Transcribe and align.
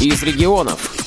из 0.00 0.22
регионов. 0.22 1.05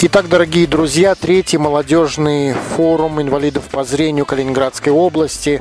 Итак, 0.00 0.28
дорогие 0.28 0.68
друзья, 0.68 1.16
третий 1.16 1.58
молодежный 1.58 2.52
форум 2.52 3.20
инвалидов 3.20 3.64
по 3.64 3.82
зрению 3.82 4.26
Калининградской 4.26 4.92
области. 4.92 5.60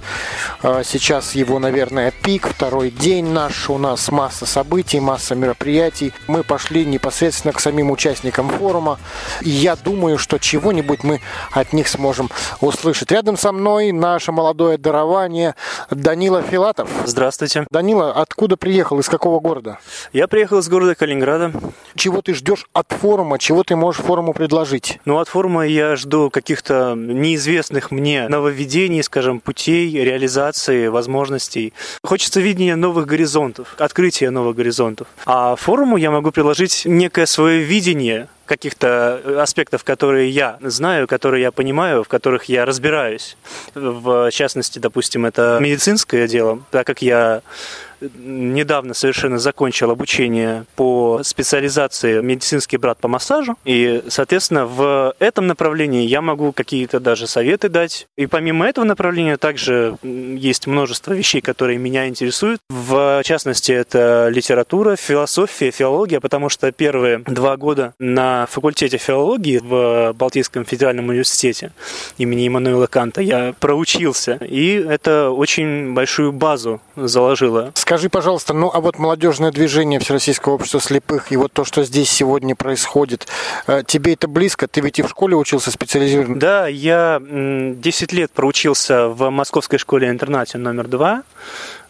А, 0.62 0.83
сейчас 0.83 1.33
его, 1.33 1.58
наверное, 1.58 2.13
пик, 2.21 2.47
второй 2.47 2.92
день 2.92 3.26
наш. 3.26 3.68
У 3.68 3.79
нас 3.79 4.12
масса 4.12 4.46
событий, 4.46 5.00
масса 5.00 5.34
мероприятий. 5.34 6.13
Мы 6.28 6.44
пошли 6.44 6.86
непосредственно 6.86 7.51
к 7.51 7.60
самим 7.60 7.90
участникам 7.90 8.50
форума. 8.50 9.00
И 9.42 9.50
я 9.50 9.76
думаю, 9.76 10.19
что 10.19 10.38
чего-нибудь 10.38 11.04
мы 11.04 11.19
от 11.51 11.74
них 11.74 11.88
сможем 11.88 12.29
услышать. 12.62 13.12
Рядом 13.12 13.38
со 13.38 13.51
мной 13.51 13.92
наше 13.92 14.31
молодое 14.31 14.78
дарование 14.78 15.56
Данила 15.90 16.44
Филатов. 16.44 16.91
Здравствуйте. 17.05 17.66
Данила, 17.72 18.12
откуда 18.12 18.55
приехал, 18.55 18.99
из 18.99 19.09
какого 19.09 19.40
города? 19.40 19.80
Я 20.13 20.27
приехал 20.27 20.59
из 20.59 20.70
города 20.70 20.94
Калининграда. 20.94 21.52
Чего 21.95 22.22
ты 22.22 22.35
ждешь 22.35 22.68
от 22.74 22.91
форума? 22.91 23.40
Чего 23.40 23.63
ты 23.63 23.76
можешь 23.76 24.04
форуму 24.04 24.27
форуму 24.27 24.34
предложить? 24.34 24.99
Ну, 25.05 25.20
от 25.20 25.27
форума 25.30 25.66
я 25.66 25.95
жду 25.95 26.30
каких-то 26.30 26.95
неизвестных 26.95 27.91
мне 27.91 28.27
нововведений, 28.27 29.04
скажем, 29.04 29.40
путей, 29.40 29.91
реализации, 30.04 30.88
возможностей. 30.88 31.73
Хочется 32.04 32.41
видения 32.41 32.76
новых 32.76 33.05
горизонтов, 33.05 33.76
открытия 33.77 34.30
новых 34.30 34.55
горизонтов. 34.55 35.08
А 35.26 35.55
форуму 35.55 35.98
я 35.98 36.12
могу 36.12 36.32
предложить 36.32 36.84
некое 36.85 37.26
свое 37.26 37.59
видение 37.59 38.27
каких-то 38.45 39.41
аспектов, 39.41 39.84
которые 39.84 40.30
я 40.30 40.57
знаю, 40.62 41.07
которые 41.07 41.41
я 41.44 41.52
понимаю, 41.52 42.04
в 42.04 42.07
которых 42.07 42.46
я 42.46 42.66
разбираюсь. 42.66 43.38
В 43.76 44.32
частности, 44.32 44.80
допустим, 44.80 45.26
это 45.26 45.59
медицинское 45.62 46.27
дело, 46.27 46.62
так 46.71 46.88
как 46.88 47.02
я 47.02 47.41
недавно 48.02 48.94
совершенно 48.94 49.40
закончил 49.40 49.92
обучение 49.92 50.66
по 50.76 51.22
специализации 51.24 52.22
медицинский 52.22 52.78
брат 52.78 53.00
по 53.00 53.08
массажу. 53.08 53.58
И, 53.66 54.04
соответственно, 54.08 54.66
в 54.66 55.16
этом 55.20 55.48
направлении 55.48 56.08
я 56.08 56.21
могу 56.21 56.52
какие-то 56.52 56.99
даже 56.99 57.27
советы 57.27 57.70
дать. 57.70 58.08
И 58.18 58.27
помимо 58.27 58.68
этого 58.68 58.86
направления 58.86 59.38
также 59.38 59.98
есть 60.04 60.68
множество 60.68 61.13
вещей, 61.13 61.41
которые 61.41 61.77
меня 61.77 62.08
интересуют. 62.08 62.60
В 62.70 63.21
частности, 63.24 63.71
это 63.71 64.30
литература, 64.30 64.95
философия, 64.95 65.71
филология, 65.71 66.19
потому 66.19 66.49
что 66.49 66.71
первые 66.71 67.19
два 67.19 67.58
года 67.58 67.93
на 67.99 68.45
факультете 68.47 68.97
филологии 68.97 69.59
в 69.59 70.14
Балтийском 70.14 70.66
федеральном 70.66 71.09
университете 71.09 71.71
имени 72.17 72.47
Иммануила 72.47 72.88
Канта 72.88 73.21
я 73.21 73.53
проучился. 73.59 74.39
И 74.41 74.73
это 74.73 75.30
очень 75.31 75.93
большую 75.93 76.31
базу 76.31 76.81
заложило 76.95 77.71
Скажи, 77.88 78.09
пожалуйста, 78.09 78.53
ну 78.53 78.69
а 78.73 78.81
вот 78.81 78.99
молодежное 78.99 79.49
движение 79.49 80.02
Всероссийского 80.02 80.55
общества 80.55 80.81
слепых 80.81 81.31
и 81.31 81.38
вот 81.38 81.53
то, 81.53 81.63
что 81.63 81.85
здесь 81.85 82.09
сегодня 82.09 82.53
происходит, 82.53 83.30
э, 83.66 83.81
тебе 83.88 84.11
это 84.11 84.27
близко? 84.27 84.67
Ты 84.67 84.81
ведь 84.81 84.99
и 84.99 85.03
в 85.03 85.07
школе 85.07 85.38
учился 85.38 85.71
специализированно? 85.71 86.38
Да, 86.38 86.67
я 86.67 87.21
10 87.21 88.11
лет 88.11 88.30
проучился 88.31 89.08
в 89.08 89.30
Московской 89.30 89.80
школе-интернате 89.80 90.58
номер 90.58 90.89
два 90.89 91.23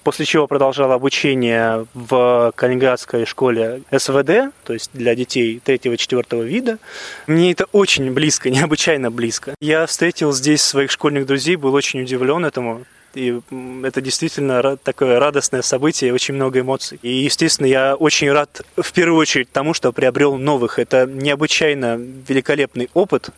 после 0.04 0.26
чего 0.26 0.46
продолжал 0.46 0.92
обучение 0.92 1.88
в 1.96 2.54
Калининградской 2.56 3.26
школе 3.26 3.82
СВД, 3.92 4.54
то 4.66 4.74
есть 4.74 4.92
для 4.94 5.16
детей 5.16 5.60
третьего-четвертого 5.62 6.44
вида. 6.44 6.78
Мне 7.26 7.52
это 7.52 7.66
очень 7.72 8.14
близко, 8.14 8.50
необычайно 8.52 9.10
близко. 9.10 9.56
Я 9.60 9.88
встретил 9.88 10.32
здесь 10.32 10.62
своих 10.62 10.92
школьных 10.92 11.26
друзей, 11.26 11.56
был 11.56 11.74
очень 11.74 12.04
удивлен 12.04 12.46
этому 12.46 12.86
и 13.18 13.42
это 13.84 14.02
действительно 14.02 14.78
такое 14.78 15.20
радостное 15.20 15.62
событие, 15.62 16.14
очень 16.14 16.36
много 16.36 16.60
эмоций. 16.60 17.00
И, 17.02 17.10
естественно, 17.10 17.66
я 17.66 17.96
очень 17.96 18.32
рад 18.32 18.62
в 18.76 18.94
первую 18.94 19.20
очередь 19.20 19.52
тому, 19.52 19.74
что 19.74 19.92
приобрел 19.92 20.38
новых. 20.38 20.80
Это 20.80 21.06
необычайно 21.06 21.96
великолепный 21.98 22.90
опыт 22.94 23.30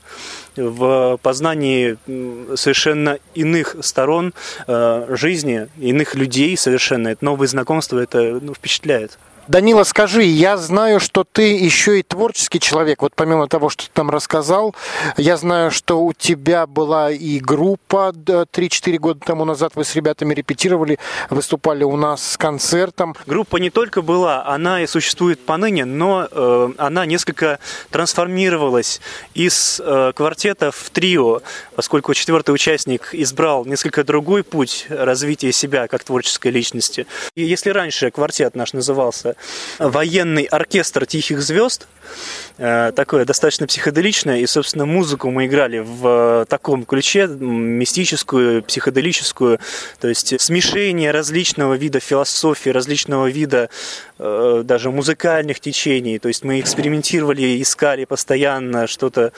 в 0.56 1.18
познании 1.22 1.98
совершенно 2.56 3.20
иных 3.34 3.78
сторон 3.82 4.34
э, 4.68 5.16
жизни, 5.16 5.68
иных 5.78 6.16
людей 6.16 6.58
совершенно. 6.58 7.10
Это 7.10 7.24
новые 7.24 7.48
знакомства, 7.48 8.00
это 8.00 8.40
ну, 8.42 8.54
впечатляет. 8.54 9.18
Данила, 9.50 9.84
скажи, 9.84 10.22
я 10.22 10.58
знаю, 10.58 11.00
что 11.00 11.24
ты 11.24 11.58
еще 11.58 12.00
и 12.00 12.04
творческий 12.04 12.60
человек. 12.60 13.02
Вот 13.02 13.16
помимо 13.16 13.48
того, 13.48 13.70
что 13.70 13.86
ты 13.86 13.90
там 13.92 14.12
рассказал, 14.12 14.76
я 15.18 15.38
знаю, 15.38 15.72
что 15.72 16.04
у 16.04 16.14
тебя 16.14 16.68
была 16.68 17.10
и 17.10 17.40
группа 17.40 18.14
3-4 18.14 18.98
года 19.00 19.22
тому 19.26 19.46
назад. 19.46 19.72
Вы 19.74 19.86
с 19.86 19.96
ребятами 19.96 20.36
репетировали, 20.36 21.00
выступали 21.32 21.84
у 21.84 21.96
нас 21.96 22.34
с 22.34 22.38
концертом. 22.38 23.16
Группа 23.26 23.58
не 23.58 23.72
только 23.72 24.04
была, 24.04 24.46
она 24.46 24.84
и 24.84 24.86
существует 24.86 25.44
поныне, 25.44 25.84
но 25.84 26.28
э, 26.30 26.70
она 26.78 27.08
несколько 27.08 27.58
трансформировалась 27.90 29.02
из 29.34 29.82
э, 29.84 30.12
квартета 30.16 30.70
в 30.70 30.92
трио, 30.92 31.42
поскольку 31.76 32.14
четвертый 32.14 32.52
участник 32.52 33.16
избрал 33.16 33.66
несколько 33.66 34.04
другой 34.04 34.44
путь 34.44 34.86
развития 34.90 35.52
себя 35.52 35.88
как 35.88 36.04
творческой 36.04 36.52
личности. 36.52 37.08
И 37.34 37.44
если 37.44 37.72
раньше 37.72 38.12
квартет 38.12 38.54
наш 38.54 38.74
назывался 38.74 39.36
военный 39.80 40.44
оркестр 40.44 41.06
тихих 41.06 41.42
звезд, 41.42 41.88
Э, 42.58 42.92
такое 42.94 43.24
достаточно 43.24 43.68
психоделичное, 43.68 44.40
и, 44.40 44.46
собственно, 44.46 44.86
музыку 44.86 45.30
мы 45.30 45.46
играли 45.46 45.80
в 45.80 46.46
таком 46.50 46.84
ключе, 46.84 47.28
мистическую, 47.28 48.64
психоделическую, 48.64 49.60
то 50.02 50.10
есть 50.10 50.40
смешение 50.42 51.12
различного 51.12 51.76
вида 51.76 52.02
философии, 52.02 52.70
различного 52.70 53.28
вида 53.28 53.70
э, 54.18 54.62
даже 54.66 54.92
музыкальных 54.92 55.62
течений, 55.62 56.20
то 56.20 56.28
есть 56.28 56.44
мы 56.44 56.60
экспериментировали, 56.60 57.62
искали 57.62 58.04
постоянно, 58.04 58.88
что-то 58.88 59.32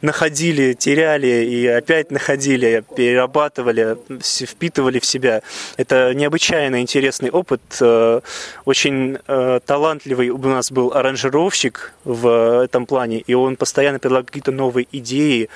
находили, 0.00 0.72
теряли 0.72 1.44
и 1.44 1.66
опять 1.66 2.10
находили, 2.10 2.84
перерабатывали, 2.96 3.98
впитывали 4.22 4.98
в 4.98 5.04
себя. 5.04 5.42
Это 5.76 6.14
необычайно 6.14 6.80
интересный 6.80 7.28
опыт, 7.28 7.60
э, 9.42 9.60
талантливый 9.64 10.30
у 10.30 10.38
нас 10.38 10.70
был 10.70 10.92
аранжировщик 10.92 11.92
в 12.04 12.62
этом 12.62 12.86
плане, 12.86 13.18
и 13.18 13.34
он 13.34 13.56
постоянно 13.56 13.98
предлагает 13.98 14.26
какие-то 14.26 14.52
новые 14.52 14.86
идеи. 14.92 15.48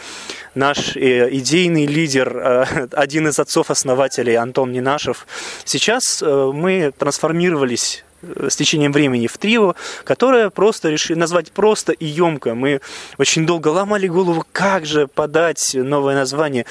Наш 0.55 0.97
э, 0.97 1.29
идейный 1.31 1.87
лидер, 1.87 2.37
э, 2.37 2.89
один 2.93 3.29
из 3.29 3.39
отцов-основателей 3.39 4.35
Антон 4.35 4.73
Нинашев, 4.73 5.27
сейчас 5.65 6.23
э, 6.23 6.51
мы 6.53 6.93
трансформировались 6.99 8.05
с 8.23 8.57
течением 8.57 8.93
времени 8.93 9.27
в 9.27 9.39
трио, 9.39 9.75
которое 10.05 10.51
просто 10.51 10.91
решили 10.91 11.19
назвать 11.19 11.53
просто 11.53 11.93
и 11.93 12.07
емко. 12.07 12.55
Мы 12.55 12.81
очень 13.19 13.47
долго 13.47 13.69
ломали 13.69 14.09
голову, 14.09 14.45
как 14.53 14.87
же 14.87 15.07
подать 15.07 15.73
новое 15.75 16.15
название. 16.15 16.67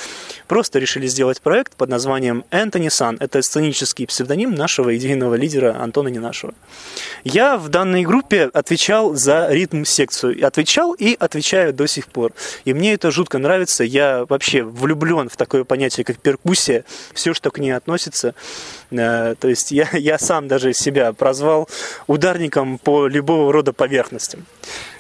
Просто 0.48 0.80
решили 0.80 1.08
сделать 1.08 1.42
проект 1.42 1.76
под 1.76 1.90
названием 1.90 2.44
Энтони 2.52 2.90
Сан. 2.90 3.18
Это 3.20 3.42
сценический 3.42 4.08
псевдоним 4.08 4.54
нашего 4.54 4.96
идейного 4.96 5.36
лидера 5.36 5.76
Антона 5.80 6.10
Ненашева. 6.10 6.54
Я 7.24 7.58
в 7.58 7.70
данной 7.70 8.04
группе 8.04 8.50
отвечал 8.54 9.16
за 9.16 9.48
ритм-секцию. 9.50 10.46
Отвечал 10.46 10.94
и 10.94 11.16
отвечаю 11.20 11.74
до 11.74 11.88
сих 11.88 12.08
пор. 12.08 12.34
И 12.66 12.74
мне 12.74 12.94
это 12.94 13.12
жутко 13.12 13.38
нравится. 13.38 13.84
Я 13.84 14.26
вообще 14.28 14.64
влюблен 14.64 15.30
в 15.30 15.38
такое 15.38 15.64
понятие, 15.64 16.04
как 16.04 16.18
перкуссия. 16.18 16.84
Все, 17.14 17.34
что 17.34 17.52
к 17.52 17.60
ней 17.60 17.72
относится. 17.72 18.36
Э, 18.92 19.36
то 19.40 19.48
есть 19.48 19.72
я, 19.72 19.88
я 19.94 20.20
сам 20.20 20.48
даже 20.48 20.74
себя 20.74 21.14
прозвал 21.36 21.68
ударником 22.08 22.78
по 22.78 23.08
любого 23.08 23.52
рода 23.52 23.74
поверхностям. 23.74 24.46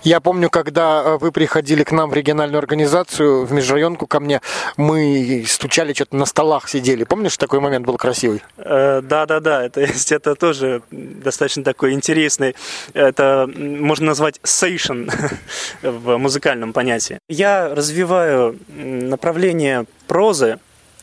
Я 0.04 0.20
помню, 0.20 0.50
когда 0.50 1.02
э, 1.04 1.18
вы 1.18 1.32
приходили 1.32 1.84
к 1.84 1.94
нам 1.94 2.10
в 2.10 2.14
региональную 2.14 2.60
организацию, 2.60 3.46
в 3.46 3.54
межрайонку 3.54 4.06
ко 4.06 4.20
мне, 4.20 4.42
мы 4.78 5.46
стучали, 5.48 5.94
что-то 5.94 6.18
на 6.18 6.26
столах 6.26 6.68
сидели. 6.68 7.06
Помнишь, 7.06 7.38
такой 7.38 7.62
момент 7.62 7.86
был 7.86 7.98
красивый? 7.98 8.44
Э, 8.58 9.02
да, 9.02 9.26
да, 9.26 9.40
да. 9.40 9.66
Это, 9.66 9.82
это 10.10 10.36
тоже 10.36 10.82
достаточно 10.92 11.64
такой 11.64 11.94
интересный. 11.94 12.54
Это 12.94 13.50
можно 13.56 14.08
назвать 14.08 14.40
сейшн 14.44 15.10
в 15.82 16.18
музыкальном 16.18 16.74
понятии. 16.74 17.18
Я 17.30 17.74
развиваю 17.74 18.60
направление 18.68 19.86
прозы, 20.08 20.60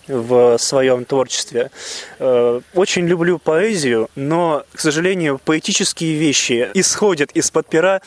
в 0.09 0.59
своем 0.59 1.05
творчестве. 1.05 1.71
Э, 2.19 2.61
очень 2.75 3.07
люблю 3.07 3.39
поэзию, 3.39 4.09
но, 4.17 4.65
к 4.73 4.81
сожалению, 4.81 5.41
поэтические 5.45 6.15
вещи 6.15 6.71
исходят 6.75 7.31
из-под 7.33 7.69
пера 7.69 8.01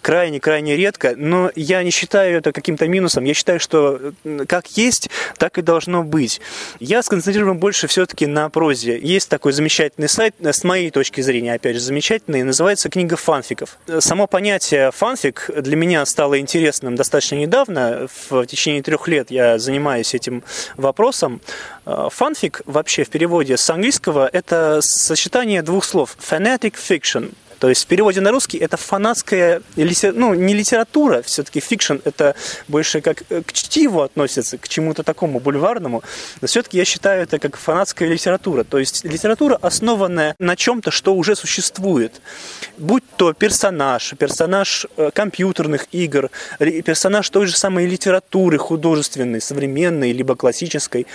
крайне-крайне 0.00 0.76
редко, 0.76 1.14
но 1.16 1.50
я 1.54 1.82
не 1.82 1.90
считаю 1.90 2.38
это 2.38 2.52
каким-то 2.52 2.88
минусом. 2.88 3.24
Я 3.24 3.34
считаю, 3.34 3.60
что 3.60 4.12
как 4.48 4.66
есть, 4.76 5.10
так 5.36 5.58
и 5.58 5.62
должно 5.62 6.02
быть. 6.02 6.40
Я 6.80 7.02
сконцентрирован 7.02 7.58
больше 7.58 7.86
все-таки 7.86 8.26
на 8.26 8.48
прозе. 8.48 8.98
Есть 8.98 9.28
такой 9.28 9.52
замечательный 9.52 10.08
сайт, 10.08 10.34
с 10.40 10.64
моей 10.64 10.90
точки 10.90 11.20
зрения, 11.20 11.54
опять 11.54 11.76
же, 11.76 11.80
замечательный, 11.80 12.42
называется 12.42 12.88
«Книга 12.88 13.16
фанфиков». 13.16 13.78
Само 13.98 14.26
понятие 14.26 14.90
фанфик 14.90 15.50
для 15.54 15.76
меня 15.76 16.04
стало 16.06 16.38
интересным 16.38 16.96
достаточно 16.96 17.36
недавно. 17.36 18.08
В 18.30 18.46
течение 18.46 18.82
трех 18.82 19.06
лет 19.08 19.30
я 19.30 19.58
занимаюсь 19.58 20.14
этим 20.14 20.42
вопросом. 20.76 21.41
Э, 21.84 22.08
фанфик 22.10 22.62
вообще 22.66 23.04
в 23.04 23.10
переводе 23.10 23.56
с 23.56 23.68
английского 23.70 24.28
это 24.32 24.80
сочетание 24.82 25.62
двух 25.62 25.84
слов. 25.84 26.16
Fanatic 26.18 26.74
fiction 26.74 27.34
То 27.62 27.68
есть 27.68 27.84
в 27.84 27.86
переводе 27.86 28.20
на 28.20 28.32
русский 28.32 28.58
это 28.58 28.76
фанатская, 28.76 29.62
ну, 29.76 30.34
не 30.34 30.52
литература, 30.52 31.22
все-таки 31.22 31.60
fiction, 31.60 31.98
это 32.04 32.34
больше 32.66 33.00
как 33.00 33.22
э, 33.30 33.42
к 33.46 33.52
чтиву 33.52 34.00
относится, 34.00 34.58
к 34.58 34.68
чему-то 34.68 35.04
такому 35.04 35.38
бульварному, 35.38 36.02
но 36.40 36.48
все-таки 36.48 36.76
я 36.76 36.84
считаю 36.84 37.22
это 37.22 37.38
как 37.38 37.56
фанатская 37.56 38.08
литература. 38.08 38.64
То 38.64 38.78
есть 38.78 39.04
литература, 39.04 39.56
основанная 39.62 40.34
на 40.40 40.56
чем-то, 40.56 40.90
что 40.90 41.14
уже 41.14 41.36
существует. 41.36 42.20
Будь 42.78 43.04
то 43.16 43.32
персонаж, 43.32 44.14
персонаж 44.18 44.88
э, 44.96 45.12
компьютерных 45.14 45.86
игр, 45.92 46.30
персонаж 46.58 47.30
той 47.30 47.46
же 47.46 47.56
самой 47.56 47.86
литературы 47.86 48.58
художественной, 48.58 49.40
современной, 49.40 50.10
либо 50.10 50.34
классической. 50.34 51.06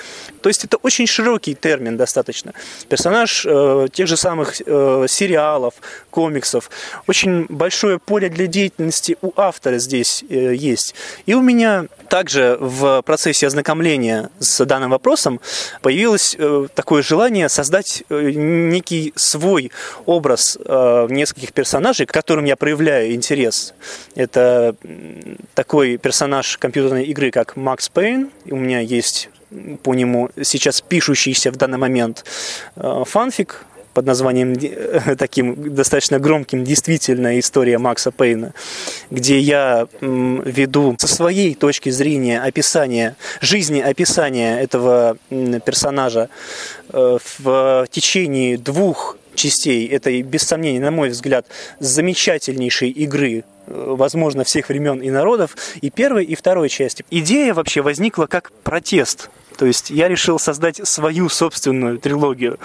То 0.42 0.48
есть 0.48 0.64
это 0.64 0.78
очень 0.78 1.08
широкий 1.08 1.56
термин 1.56 1.98
достаточно. 1.98 2.54
Персонаж 2.88 3.46
э, 3.46 3.88
тех 3.92 4.08
же 4.08 4.16
самых 4.16 4.62
э, 4.66 5.06
сериалов, 5.10 5.74
комиксов. 6.10 6.37
Очень 7.08 7.46
большое 7.50 8.00
поле 8.00 8.30
для 8.30 8.48
деятельности 8.48 9.18
у 9.22 9.32
автора 9.36 9.78
здесь 9.78 10.24
э, 10.30 10.54
есть. 10.54 10.96
И 11.26 11.34
у 11.34 11.42
меня 11.42 11.86
также 12.10 12.58
в 12.60 13.02
процессе 13.02 13.48
ознакомления 13.48 14.30
с 14.40 14.64
данным 14.66 14.92
вопросом 14.92 15.40
появилось 15.82 16.36
э, 16.38 16.68
такое 16.74 17.02
желание 17.02 17.50
создать 17.50 18.04
э, 18.10 18.32
некий 18.32 19.14
свой 19.16 19.72
образ 20.06 20.58
нескольких 20.58 21.54
персонажей, 21.54 22.06
к 22.06 22.12
которым 22.12 22.46
я 22.46 22.56
проявляю 22.56 23.14
интерес. 23.14 23.74
Это 24.16 24.76
такой 25.54 25.98
персонаж 25.98 26.58
компьютерной 26.58 27.06
игры, 27.06 27.32
как 27.32 27.56
Макс 27.56 27.90
Пейн. 27.90 28.32
У 28.46 28.56
меня 28.56 28.80
есть 28.80 29.30
по 29.84 29.94
нему 29.94 30.30
сейчас 30.42 30.82
пишущийся 30.82 31.52
в 31.52 31.56
данный 31.56 31.78
момент 31.78 32.26
фанфик 32.76 33.66
под 33.98 34.06
названием 34.06 34.56
таким 35.18 35.74
достаточно 35.74 36.20
громким 36.20 36.64
«Действительно 36.64 37.40
история 37.40 37.80
Макса 37.80 38.12
Пейна», 38.12 38.54
где 39.10 39.40
я 39.40 39.88
веду 40.02 40.96
со 41.00 41.08
своей 41.08 41.56
точки 41.56 41.90
зрения 41.90 42.40
описание, 42.40 43.16
жизни 43.42 43.80
описания 43.80 44.60
этого 44.60 45.18
персонажа 45.66 46.30
э, 46.90 47.18
в 47.40 47.88
течение 47.90 48.60
двух 48.60 49.18
частей 49.34 49.88
этой, 49.88 50.22
без 50.22 50.44
сомнения, 50.44 50.80
на 50.80 50.92
мой 50.92 51.10
взгляд, 51.10 51.48
замечательнейшей 51.80 52.92
игры 52.92 53.46
э, 53.66 53.96
возможно, 53.98 54.44
всех 54.44 54.70
времен 54.70 55.00
и 55.00 55.10
народов, 55.10 55.56
и 55.82 55.90
первой, 55.90 56.24
и 56.24 56.36
второй 56.36 56.70
части. 56.70 57.04
Идея 57.10 57.56
вообще 57.56 57.82
возникла 57.82 58.28
как 58.28 58.52
протест 58.64 59.32
то 59.58 59.66
есть 59.66 59.90
я 59.90 60.08
решил 60.08 60.40
создать 60.40 60.88
свою 60.88 61.30
собственную 61.30 61.98
трилогию, 61.98 62.60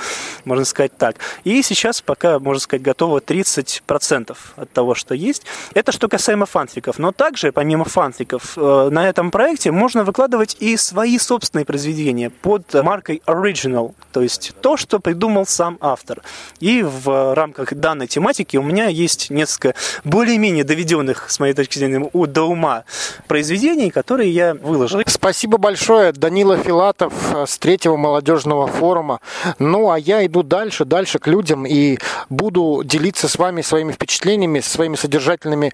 можно 0.45 0.65
сказать 0.65 0.97
так. 0.97 1.17
И 1.45 1.63
сейчас 1.63 2.01
пока, 2.03 2.39
можно 2.39 2.61
сказать, 2.61 2.83
готово 2.83 3.19
30% 3.19 4.37
от 4.57 4.71
того, 4.71 4.95
что 4.95 5.15
есть. 5.15 5.45
Это 5.75 5.91
что 5.93 6.09
касаемо 6.09 6.47
фанфиков. 6.47 6.99
Но 6.99 7.13
также, 7.13 7.51
помимо 7.51 7.85
фанфиков, 7.85 8.57
э, 8.57 8.89
на 8.91 9.09
этом 9.09 9.31
проекте 9.31 9.73
можно 9.73 10.05
выкладывать 10.05 10.57
и 10.61 10.77
свои 10.77 11.19
собственные 11.19 11.65
произведения 11.65 12.31
под 12.31 12.73
маркой 12.75 13.23
Original, 13.27 13.95
то 14.13 14.21
есть 14.21 14.53
то, 14.61 14.77
что 14.77 14.99
придумал 14.99 15.47
сам 15.47 15.79
автор. 15.81 16.23
И 16.61 16.83
в 16.83 17.35
рамках 17.35 17.75
данной 17.75 18.07
тематики 18.07 18.57
у 18.57 18.63
меня 18.63 18.89
есть 18.89 19.31
несколько 19.31 19.75
более-менее 20.05 20.65
доведенных, 20.65 21.31
с 21.31 21.41
моей 21.41 21.55
точки 21.55 21.79
зрения, 21.79 22.11
до 22.13 22.43
ума 22.45 22.85
произведений, 23.29 23.91
которые 23.91 24.31
я 24.31 24.55
выложил. 24.55 25.01
Спасибо 25.07 25.59
большое, 25.59 26.13
Данила 26.13 26.57
Филатов 26.59 26.82
Филатов 26.83 27.13
э, 27.33 27.45
с 27.47 27.59
третьего 27.59 27.97
молодежного 27.97 28.67
форума. 28.67 29.21
Ну, 29.61 29.93
а 29.93 29.99
я 29.99 30.27
иду 30.27 30.43
дальше, 30.43 30.85
дальше 30.85 31.21
к 31.21 31.29
людям 31.29 31.65
и 31.65 31.99
буду 32.29 32.83
делиться 32.85 33.29
с 33.29 33.39
вами 33.39 33.63
своими 33.63 33.93
впечатлениями, 33.93 34.59
своими 34.59 34.97
содержательными 34.97 35.73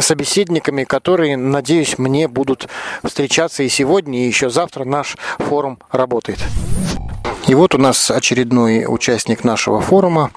собеседниками, 0.00 0.84
которые, 0.84 1.38
надеюсь, 1.38 1.96
мне 1.96 2.28
будут 2.28 2.68
встречаться 3.02 3.62
и 3.62 3.70
сегодня, 3.70 4.18
и 4.18 4.26
еще 4.26 4.50
завтра 4.50 4.84
наш 4.84 5.16
форум 5.38 5.78
работает. 5.90 6.38
И 7.46 7.54
вот 7.54 7.74
у 7.74 7.78
нас 7.78 8.10
очередной 8.10 8.84
участник 8.86 9.44
нашего 9.44 9.80
форума, 9.80 10.32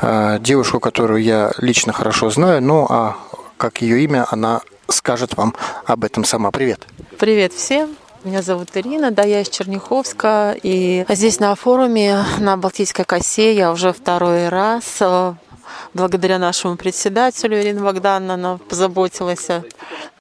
э, 0.00 0.38
девушку, 0.40 0.80
которую 0.80 1.22
я 1.22 1.52
лично 1.58 1.92
хорошо 1.92 2.30
знаю, 2.30 2.62
ну 2.62 2.86
а 2.88 3.18
как 3.58 3.82
ее 3.82 4.02
имя, 4.04 4.24
она 4.30 4.62
скажет 4.88 5.36
вам 5.36 5.54
об 5.84 6.04
этом 6.04 6.24
сама. 6.24 6.50
Привет. 6.52 6.86
Привет 7.18 7.52
всем. 7.52 7.90
Меня 8.24 8.42
зовут 8.42 8.70
Ирина, 8.74 9.12
да, 9.12 9.22
я 9.22 9.42
из 9.42 9.48
Черняховска. 9.48 10.56
И 10.62 11.06
здесь 11.08 11.38
на 11.38 11.54
форуме 11.54 12.24
на 12.40 12.56
Балтийской 12.56 13.04
косе 13.04 13.54
я 13.54 13.70
уже 13.70 13.92
второй 13.92 14.48
раз 14.48 14.96
э, 15.00 15.34
благодаря 15.94 16.38
нашему 16.38 16.76
председателю 16.76 17.60
Ирине 17.60 17.80
Богдановне 17.80 18.34
она 18.34 18.58
позаботилась. 18.58 19.46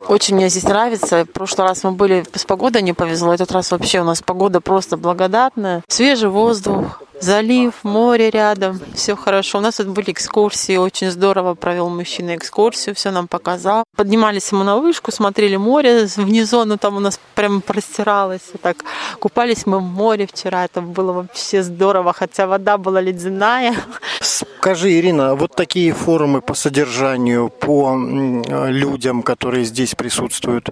Очень 0.07 0.35
мне 0.35 0.49
здесь 0.49 0.63
нравится. 0.63 1.25
В 1.25 1.31
прошлый 1.31 1.67
раз 1.67 1.83
мы 1.83 1.91
были, 1.91 2.23
с 2.35 2.45
погодой 2.45 2.83
не 2.83 2.93
повезло. 2.93 3.33
Этот 3.33 3.51
раз 3.51 3.71
вообще 3.71 4.01
у 4.01 4.03
нас 4.03 4.21
погода 4.21 4.61
просто 4.61 4.95
благодатная. 4.95 5.83
Свежий 5.87 6.29
воздух, 6.29 7.01
залив, 7.21 7.73
море 7.83 8.29
рядом, 8.29 8.79
все 8.93 9.15
хорошо. 9.15 9.57
У 9.57 9.61
нас 9.61 9.75
тут 9.75 9.87
были 9.87 10.11
экскурсии, 10.11 10.77
очень 10.77 11.11
здорово 11.11 11.55
провел 11.55 11.89
мужчина 11.89 12.35
экскурсию, 12.35 12.95
все 12.95 13.11
нам 13.11 13.27
показал. 13.27 13.83
Поднимались 13.95 14.51
мы 14.51 14.63
на 14.63 14.77
вышку, 14.77 15.11
смотрели 15.11 15.55
море 15.57 16.07
внизу, 16.17 16.65
ну 16.65 16.77
там 16.77 16.97
у 16.97 16.99
нас 16.99 17.19
прям 17.35 17.61
простиралось. 17.61 18.51
Так 18.61 18.77
купались 19.19 19.65
мы 19.65 19.79
в 19.79 19.83
море 19.83 20.27
вчера, 20.27 20.65
это 20.65 20.81
было 20.81 21.13
вообще 21.13 21.63
здорово, 21.63 22.13
хотя 22.13 22.47
вода 22.47 22.77
была 22.77 23.01
ледяная. 23.01 23.75
Скажи, 24.21 24.91
Ирина, 24.99 25.35
вот 25.35 25.55
такие 25.55 25.93
форумы 25.93 26.41
по 26.41 26.53
содержанию, 26.53 27.49
по 27.49 27.95
людям, 28.67 29.23
которые 29.23 29.65
здесь 29.65 29.95
присутствуют, 29.95 30.69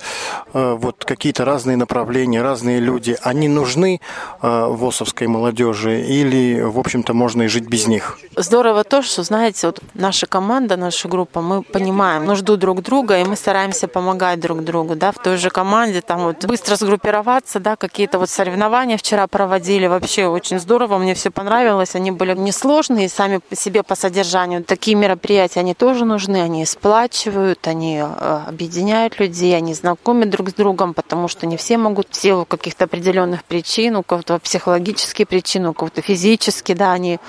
э, 0.53 0.75
вот 0.79 1.05
какие-то 1.05 1.45
разные 1.45 1.77
направления, 1.77 2.41
разные 2.41 2.79
люди, 2.79 3.17
они 3.21 3.47
нужны 3.47 4.01
э, 4.41 4.65
ВОСовской 4.69 5.27
молодежи 5.27 6.01
или 6.01 6.34
или, 6.35 6.61
в 6.61 6.79
общем-то, 6.79 7.13
можно 7.13 7.43
и 7.43 7.47
жить 7.47 7.67
без 7.67 7.87
них? 7.87 8.19
Здорово 8.35 8.83
то, 8.83 9.01
что, 9.01 9.23
знаете, 9.23 9.67
вот 9.67 9.79
наша 9.93 10.27
команда, 10.27 10.77
наша 10.77 11.07
группа, 11.07 11.41
мы 11.41 11.61
понимаем 11.61 12.25
нужду 12.25 12.57
друг 12.57 12.81
друга, 12.81 13.19
и 13.19 13.23
мы 13.23 13.35
стараемся 13.35 13.87
помогать 13.87 14.39
друг 14.39 14.63
другу, 14.63 14.95
да, 14.95 15.11
в 15.11 15.19
той 15.19 15.37
же 15.37 15.49
команде, 15.49 16.01
там 16.01 16.23
вот 16.23 16.45
быстро 16.45 16.75
сгруппироваться, 16.75 17.59
да, 17.59 17.75
какие-то 17.75 18.19
вот 18.19 18.29
соревнования 18.29 18.97
вчера 18.97 19.27
проводили, 19.27 19.87
вообще 19.87 20.27
очень 20.27 20.59
здорово, 20.59 20.97
мне 20.97 21.13
все 21.13 21.31
понравилось, 21.31 21.95
они 21.95 22.11
были 22.11 22.33
несложные 22.35 23.09
сами 23.09 23.37
по 23.37 23.55
себе 23.55 23.83
по 23.83 23.95
содержанию. 23.95 24.63
Такие 24.63 24.95
мероприятия, 24.95 25.61
они 25.61 25.73
тоже 25.73 26.05
нужны, 26.05 26.41
они 26.41 26.65
сплачивают, 26.65 27.67
они 27.67 27.97
э, 27.97 28.39
объединяют 28.47 29.19
людей, 29.19 29.55
они 29.55 29.73
знакомят 29.73 30.29
друг 30.29 30.49
с 30.49 30.53
другом, 30.53 30.93
потому 30.93 31.27
что 31.27 31.47
не 31.47 31.57
все 31.57 31.77
могут 31.77 32.07
в 32.11 32.15
силу 32.15 32.45
каких-то 32.45 32.85
определенных 32.85 33.43
причин, 33.43 33.95
у 33.95 34.03
кого-то 34.03 34.39
психологические 34.39 35.25
причины, 35.25 35.69
у 35.69 35.73
кого-то 35.73 36.01
физические 36.01 36.24
физически, 36.25 36.73
да, 36.73 36.93
они, 36.93 37.19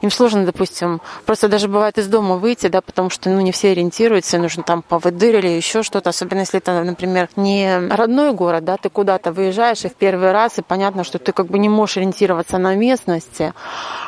им 0.00 0.10
сложно, 0.10 0.46
допустим, 0.46 1.02
просто 1.26 1.48
даже 1.48 1.68
бывает 1.68 1.98
из 1.98 2.06
дома 2.08 2.36
выйти, 2.36 2.68
да, 2.68 2.80
потому 2.80 3.10
что, 3.10 3.28
ну, 3.28 3.40
не 3.40 3.52
все 3.52 3.72
ориентируются, 3.72 4.38
нужно 4.38 4.62
там 4.62 4.80
повыдыр 4.80 5.36
или 5.36 5.48
еще 5.48 5.82
что-то, 5.82 6.10
особенно 6.10 6.40
если 6.40 6.58
это, 6.58 6.82
например, 6.82 7.28
не 7.36 7.78
родной 7.90 8.32
город, 8.32 8.64
да, 8.64 8.78
ты 8.78 8.88
куда-то 8.88 9.32
выезжаешь 9.32 9.84
и 9.84 9.88
в 9.88 9.94
первый 9.94 10.32
раз, 10.32 10.58
и 10.58 10.62
понятно, 10.62 11.04
что 11.04 11.18
ты 11.18 11.32
как 11.32 11.48
бы 11.48 11.58
не 11.58 11.68
можешь 11.68 11.98
ориентироваться 11.98 12.56
на 12.56 12.74
местности, 12.74 13.52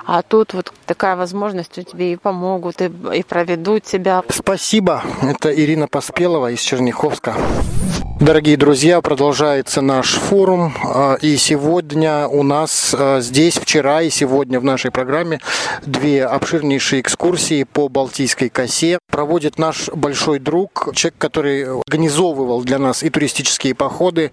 а 0.07 0.23
тут 0.23 0.55
вот 0.55 0.73
такая 0.87 1.17
возможность, 1.17 1.73
что 1.73 1.85
тебе 1.85 2.13
и 2.13 2.17
помогут, 2.17 2.81
и, 2.81 2.91
и 3.15 3.23
проведут 3.23 3.85
тебя. 3.85 4.23
Спасибо. 4.31 5.03
Это 5.21 5.55
Ирина 5.55 5.89
Поспелова 5.89 6.51
из 6.51 6.61
Черняховска. 6.61 7.37
Дорогие 8.21 8.57
друзья, 8.57 9.01
продолжается 9.01 9.81
наш 9.81 10.15
форум. 10.15 10.73
А, 10.83 11.15
и 11.23 11.37
сегодня 11.37 12.27
у 12.27 12.43
нас 12.43 12.93
а, 12.99 13.21
здесь, 13.21 13.57
вчера 13.57 14.03
и 14.03 14.11
сегодня 14.11 14.38
в 14.39 14.65
нашей 14.65 14.91
программе 14.91 15.41
две 15.85 16.25
обширнейшие 16.25 17.01
экскурсии 17.01 17.65
по 17.65 17.89
Балтийской 17.89 18.49
косе. 18.49 18.99
Проводит 19.11 19.59
наш 19.59 19.89
большой 19.89 20.39
друг, 20.39 20.91
человек, 20.95 21.17
который 21.19 21.81
организовывал 21.81 22.63
для 22.63 22.79
нас 22.79 23.03
и 23.03 23.11
туристические 23.11 23.75
походы, 23.75 24.31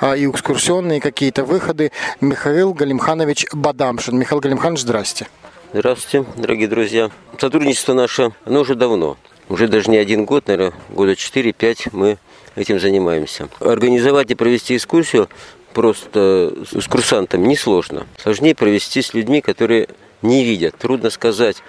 а, 0.00 0.14
и 0.14 0.26
экскурсионные 0.26 1.00
какие-то 1.00 1.44
выходы, 1.44 1.90
Михаил 2.20 2.72
Галимханович 2.72 3.46
Бадамшин. 3.52 4.16
Михаил 4.16 4.40
Галимханович, 4.40 4.82
здрасте. 4.82 5.26
Здравствуйте, 5.72 6.24
дорогие 6.36 6.68
друзья. 6.68 7.10
Сотрудничество 7.38 7.94
наше, 7.94 8.30
оно 8.44 8.60
уже 8.60 8.74
давно. 8.74 9.16
Уже 9.48 9.66
даже 9.66 9.90
не 9.90 9.96
один 9.96 10.24
год, 10.24 10.46
наверное, 10.46 10.72
года 10.90 11.12
4-5 11.12 11.88
мы 11.92 12.18
этим 12.54 12.78
занимаемся. 12.78 13.48
Организовать 13.60 14.30
и 14.30 14.34
провести 14.34 14.76
экскурсию 14.76 15.28
просто 15.74 16.52
с 16.70 16.86
курсантами 16.86 17.46
несложно. 17.46 18.06
Сложнее 18.20 18.54
провести 18.54 19.02
с 19.02 19.14
людьми, 19.14 19.40
которые 19.40 19.88
не 20.22 20.44
видят. 20.44 20.76
Трудно 20.76 21.10
сказать, 21.10 21.62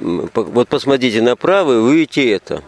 вот 0.00 0.68
посмотрите 0.68 1.22
направо 1.22 1.72
и 1.72 1.80
вы 1.80 1.96
видите 1.96 2.30
это. 2.30 2.62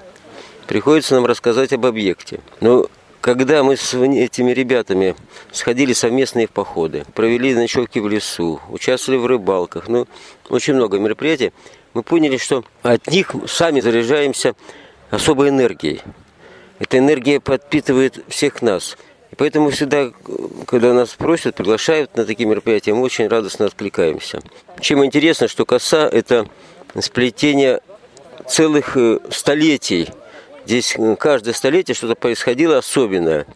Приходится 0.67 1.15
нам 1.15 1.27
рассказать 1.27 1.73
об 1.73 1.87
объекте. 1.87 2.41
Но 2.61 2.87
когда 3.21 3.63
мы 3.63 3.77
с 3.77 3.95
этими 3.95 4.53
ребятами 4.53 5.15
сходили 5.51 5.93
совместные 5.93 6.47
в 6.47 6.51
походы, 6.51 7.05
провели 7.15 7.55
ночевки 7.55 7.99
в 7.99 8.09
лесу, 8.09 8.61
участвовали 8.69 9.19
в 9.19 9.27
рыбалках, 9.27 9.89
ну, 9.89 10.07
очень 10.49 10.75
много 10.75 10.99
мероприятий, 10.99 11.53
мы 11.95 12.03
поняли, 12.03 12.37
что 12.37 12.65
от 12.83 13.07
них 13.09 13.35
сами 13.47 13.81
заряжаемся 13.81 14.55
особой 15.11 15.49
энергией. 15.49 16.01
Эта 16.79 16.99
энергия 16.99 17.41
подпитывает 17.41 18.25
всех 18.29 18.63
нас. 18.63 18.97
И 19.31 19.37
поэтому 19.37 19.71
всегда, 19.71 20.11
когда 20.67 20.93
нас 20.93 21.11
просят, 21.11 21.55
приглашают 21.55 22.17
на 22.17 22.25
такие 22.25 22.49
мероприятия, 22.49 22.95
мы 22.95 23.03
очень 23.03 23.29
радостно 23.29 23.67
откликаемся. 23.67 24.41
Чем 24.81 25.05
интересно, 25.05 25.49
что 25.49 25.67
коса– 25.67 26.09
это 26.13 26.49
сплетение 26.99 27.81
целых 28.49 28.97
э, 28.97 29.19
столетий. 29.31 30.09
Здесь 30.65 30.97
каждое 31.19 31.55
столетие 31.55 31.95
что-то 31.95 32.15
происходило 32.15 32.79
особенное. 32.79 33.47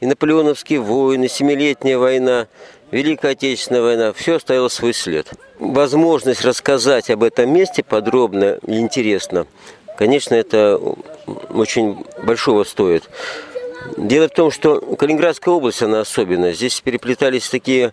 И 0.00 0.06
наполеоновские 0.06 0.80
войны, 0.80 1.28
Семилетняя 1.28 1.98
война, 1.98 2.46
Великая 2.90 3.32
Отечественная 3.32 3.82
война, 3.82 4.12
все 4.12 4.36
оставило 4.36 4.68
свой 4.68 4.94
след. 4.94 5.28
Возможность 5.58 6.44
рассказать 6.44 7.10
об 7.10 7.22
этом 7.22 7.52
месте 7.52 7.82
подробно 7.82 8.58
и 8.66 8.78
интересно, 8.78 9.46
конечно, 9.98 10.34
это 10.34 10.80
очень 11.50 12.04
большого 12.22 12.64
стоит. 12.64 13.10
Дело 13.96 14.28
в 14.28 14.32
том, 14.32 14.50
что 14.50 14.80
Калининградская 14.80 15.54
область, 15.54 15.82
она 15.82 16.00
особенная. 16.00 16.52
Здесь 16.52 16.80
переплетались 16.80 17.48
такие 17.48 17.92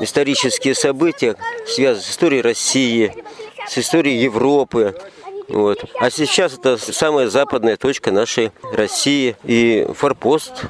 исторические 0.00 0.74
события, 0.74 1.36
связанные 1.66 2.02
с 2.02 2.10
историей 2.10 2.42
России, 2.42 3.14
с 3.68 3.78
историей 3.78 4.18
Европы. 4.18 4.94
Вот. 5.48 5.84
А 5.98 6.10
сейчас 6.10 6.54
это 6.54 6.76
самая 6.78 7.28
западная 7.28 7.76
точка 7.76 8.10
нашей 8.10 8.52
России 8.72 9.36
и 9.44 9.86
форпост 9.94 10.64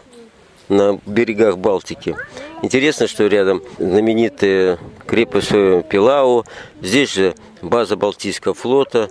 на 0.69 0.99
берегах 1.07 1.59
Балтики. 1.59 2.17
Интересно, 2.63 3.07
что 3.07 3.27
рядом 3.27 3.63
знаменитая 3.79 4.79
крепость 5.07 5.51
Пилау, 5.51 6.45
здесь 6.81 7.13
же 7.13 7.35
база 7.61 7.97
Балтийского 7.97 8.55
флота. 8.55 9.11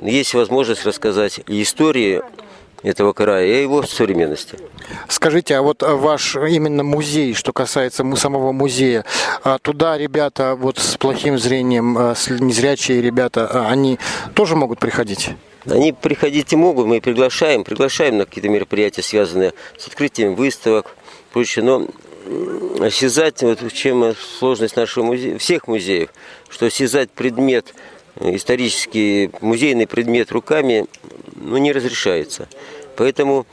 Есть 0.00 0.34
возможность 0.34 0.84
рассказать 0.84 1.40
истории 1.46 2.22
этого 2.82 3.12
края 3.12 3.46
и 3.46 3.62
его 3.62 3.82
современности. 3.82 4.58
Скажите, 5.08 5.56
а 5.56 5.62
вот 5.62 5.82
ваш 5.82 6.36
именно 6.36 6.82
музей, 6.82 7.34
что 7.34 7.52
касается 7.52 8.04
самого 8.16 8.52
музея, 8.52 9.04
а 9.42 9.58
туда 9.58 9.98
ребята 9.98 10.54
вот 10.56 10.78
с 10.78 10.96
плохим 10.96 11.38
зрением, 11.38 11.96
а, 11.98 12.14
незрячие 12.40 13.00
ребята, 13.00 13.48
а 13.50 13.68
они 13.68 13.98
тоже 14.34 14.56
могут 14.56 14.78
приходить? 14.78 15.30
Они 15.68 15.92
приходить 15.92 16.52
и 16.52 16.56
могут, 16.56 16.86
мы 16.86 17.00
приглашаем, 17.00 17.64
приглашаем 17.64 18.18
на 18.18 18.24
какие-то 18.24 18.48
мероприятия, 18.48 19.02
связанные 19.02 19.52
с 19.76 19.88
открытием 19.88 20.36
выставок, 20.36 20.94
прочее, 21.32 21.64
но 21.64 21.88
осязать, 22.80 23.42
вот 23.42 23.62
в 23.62 23.72
чем 23.72 24.14
сложность 24.38 24.76
нашего 24.76 25.04
музея, 25.04 25.38
всех 25.38 25.66
музеев, 25.66 26.10
что 26.48 26.66
осязать 26.66 27.10
предмет, 27.10 27.74
исторический 28.20 29.30
музейный 29.40 29.86
предмет 29.86 30.32
руками, 30.32 30.86
ну, 31.34 31.56
не 31.58 31.72
разрешается. 31.72 32.48
Поэтому 32.96 33.46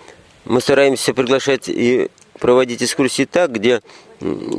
мы 0.46 0.62
стараемся 0.62 1.13
приглашать 1.13 1.70
и 1.70 2.10
проводить 2.39 2.84
экскурсии 2.84 3.25
так, 3.25 3.51
где 3.51 3.82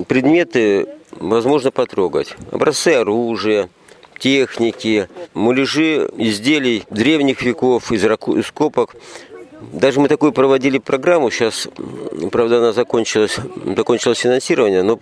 предметы 0.08 0.86
возможно 1.12 1.70
потрогать. 1.70 2.36
Образцы 2.50 2.88
оружия, 2.88 3.68
техники, 4.18 5.08
муляжи 5.32 6.08
изделий 6.16 6.84
древних 6.90 7.42
веков 7.42 7.92
из 7.92 8.04
раскопок. 8.04 8.94
Даже 9.72 10.00
мы 10.00 10.08
такую 10.08 10.32
проводили 10.32 10.78
программу, 10.78 11.30
сейчас, 11.30 11.68
правда, 12.30 12.58
она 12.58 12.72
закончилась, 12.72 13.36
закончилось 13.76 14.18
финансирование, 14.18 14.82
но 14.82 15.00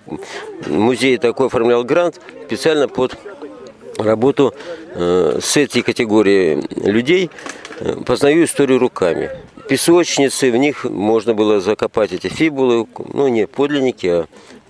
музей 0.66 1.18
такой 1.18 1.46
оформлял 1.48 1.82
грант 1.82 2.20
специально 2.46 2.86
под 2.86 3.16
работу 4.02 4.54
э, 4.94 5.38
с 5.42 5.56
этой 5.56 5.82
категорией 5.82 6.62
людей, 6.76 7.30
э, 7.80 7.96
познаю 8.04 8.44
историю 8.44 8.78
руками. 8.78 9.30
Песочницы, 9.68 10.50
в 10.50 10.56
них 10.56 10.84
можно 10.84 11.34
было 11.34 11.60
закопать 11.60 12.12
эти 12.12 12.28
фибулы, 12.28 12.86
ну 13.12 13.28
не 13.28 13.46
подлинники, 13.46 14.06
а 14.06 14.26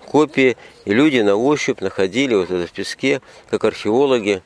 копии, 0.06 0.56
и 0.84 0.92
люди 0.92 1.20
на 1.20 1.36
ощупь 1.36 1.80
находили 1.80 2.34
вот 2.34 2.50
это 2.50 2.66
в 2.66 2.72
песке, 2.72 3.20
как 3.48 3.64
археологи, 3.64 4.42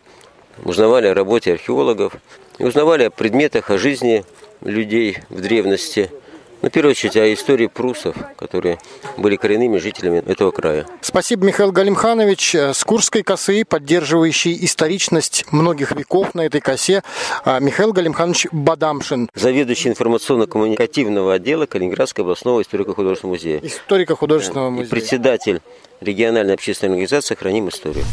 узнавали 0.65 1.09
о 1.09 1.15
работе 1.15 1.53
археологов, 1.53 2.15
и 2.59 2.65
узнавали 2.65 3.05
о 3.05 3.11
предметах, 3.11 3.71
о 3.71 3.79
жизни 3.79 4.25
людей 4.63 5.19
в 5.29 5.41
древности– 5.41 6.11
ну, 6.63 6.69
в 6.69 6.73
первую 6.73 6.93
очередь, 6.93 7.17
о 7.17 7.33
истории 7.33 7.67
прусов, 7.67 8.17
которые 8.37 8.79
были 9.17 9.37
коренными 9.37 9.79
жителями 9.79 10.19
этого 10.27 10.51
края. 10.51 10.87
Спасибо, 11.01 11.45
Михаил 11.45 11.73
Галимханович. 11.73 12.55
С 12.55 12.83
Курской 12.85 13.23
косы, 13.23 13.65
поддерживающий 13.65 14.65
историчность 14.65 15.45
многих 15.53 15.93
веков 15.93 16.35
на 16.35 16.43
этой 16.43 16.61
косе, 16.61 17.03
а, 17.45 17.61
Михаил 17.61 17.93
Галимханович 17.93 18.49
Бадамшин. 18.53 19.29
Заведующий 19.35 19.91
информационно-коммуникативного 19.91 21.35
отдела 21.35 21.67
Калининградского 21.67 22.25
областного 22.25 22.63
историко-художественного 22.63 23.35
музея. 23.35 23.61
Историко-художественного 23.63 24.71
музея. 24.71 24.87
И 24.87 24.91
председатель 24.91 25.61
региональной 26.01 26.55
общественной 26.55 26.93
организации 26.93 27.35
«Храним 27.35 27.69
историю». 27.69 28.05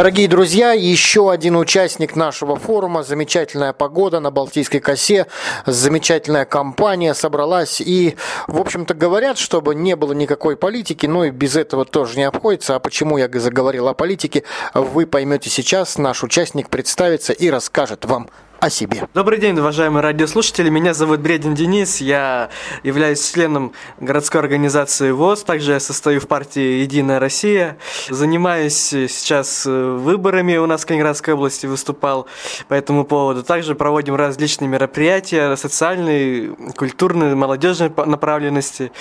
Дорогие 0.00 0.28
друзья, 0.28 0.72
еще 0.72 1.30
один 1.30 1.56
участник 1.56 2.16
нашего 2.16 2.56
форума. 2.56 3.02
Замечательная 3.02 3.74
погода 3.74 4.18
на 4.18 4.30
Балтийской 4.30 4.80
косе, 4.80 5.26
замечательная 5.66 6.46
компания 6.46 7.12
собралась. 7.12 7.82
И, 7.82 8.16
в 8.46 8.58
общем-то, 8.58 8.94
говорят, 8.94 9.36
чтобы 9.36 9.74
не 9.74 9.96
было 9.96 10.14
никакой 10.14 10.56
политики, 10.56 11.04
но 11.04 11.26
и 11.26 11.30
без 11.30 11.54
этого 11.54 11.84
тоже 11.84 12.16
не 12.16 12.24
обходится. 12.24 12.76
А 12.76 12.80
почему 12.80 13.18
я 13.18 13.28
заговорил 13.30 13.88
о 13.88 13.92
политике, 13.92 14.44
вы 14.72 15.06
поймете 15.06 15.50
сейчас. 15.50 15.98
Наш 15.98 16.24
участник 16.24 16.70
представится 16.70 17.34
и 17.34 17.50
расскажет 17.50 18.06
вам 18.06 18.30
о 18.60 18.68
себе. 18.68 19.08
Добрый 19.14 19.38
день, 19.38 19.58
уважаемые 19.58 20.02
радиослушатели. 20.02 20.68
Меня 20.68 20.92
зовут 20.92 21.20
Бредин 21.20 21.54
Денис. 21.54 22.02
Я 22.02 22.50
являюсь 22.82 23.32
членом 23.32 23.72
городской 24.00 24.42
организации 24.42 25.12
ВОЗ. 25.12 25.44
Также 25.44 25.72
я 25.72 25.80
состою 25.80 26.20
в 26.20 26.28
партии 26.28 26.82
«Единая 26.82 27.18
Россия». 27.18 27.78
Занимаюсь 28.10 28.74
сейчас 28.74 29.64
э, 29.66 29.70
выборами 29.70 30.58
у 30.58 30.66
нас 30.66 30.82
в 30.82 30.86
Калининградской 30.86 31.32
области, 31.32 31.64
выступал 31.64 32.26
по 32.68 32.74
этому 32.74 33.04
поводу. 33.04 33.42
Также 33.42 33.74
проводим 33.74 34.14
различные 34.14 34.68
мероприятия 34.68 35.56
социальные, 35.56 36.54
культурные, 36.76 37.34
молодежной 37.34 37.90
направленности. 38.04 38.92